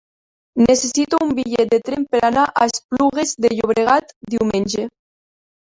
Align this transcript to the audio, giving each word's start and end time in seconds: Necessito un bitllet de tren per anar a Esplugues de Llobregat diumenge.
Necessito 0.67 1.19
un 1.25 1.33
bitllet 1.41 1.73
de 1.75 1.79
tren 1.89 2.07
per 2.15 2.23
anar 2.31 2.47
a 2.63 2.67
Esplugues 2.73 3.35
de 3.47 3.53
Llobregat 3.55 4.19
diumenge. 4.35 4.93